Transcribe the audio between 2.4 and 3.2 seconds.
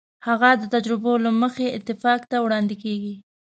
وړاندې کېږي.